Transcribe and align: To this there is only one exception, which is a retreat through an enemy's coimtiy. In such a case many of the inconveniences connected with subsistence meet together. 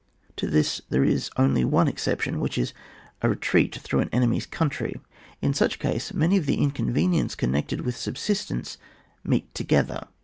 To 0.37 0.47
this 0.47 0.81
there 0.89 1.03
is 1.03 1.29
only 1.37 1.63
one 1.63 1.87
exception, 1.87 2.39
which 2.39 2.57
is 2.57 2.73
a 3.21 3.29
retreat 3.29 3.75
through 3.75 3.99
an 3.99 4.09
enemy's 4.11 4.47
coimtiy. 4.47 4.99
In 5.43 5.53
such 5.53 5.75
a 5.75 5.77
case 5.77 6.11
many 6.11 6.37
of 6.37 6.47
the 6.47 6.59
inconveniences 6.59 7.35
connected 7.35 7.81
with 7.81 7.95
subsistence 7.95 8.79
meet 9.23 9.53
together. 9.53 10.07